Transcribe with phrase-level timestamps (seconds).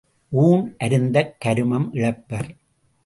[0.29, 2.49] ஊண் அருந்தக் கருமம் இழப்பர்.